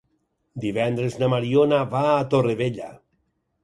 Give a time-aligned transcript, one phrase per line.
[0.63, 2.95] Divendres na Mariona va a Torrevella.